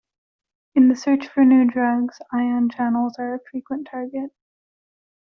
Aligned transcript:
In 0.73 0.87
the 0.87 0.95
search 0.95 1.27
for 1.27 1.45
new 1.45 1.69
drugs, 1.69 2.17
ion 2.33 2.71
channels 2.71 3.19
are 3.19 3.35
a 3.35 3.39
frequent 3.51 3.87
target. 3.91 4.31